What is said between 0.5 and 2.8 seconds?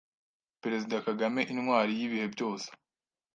Perezida Kagame intwari y’ibihe byose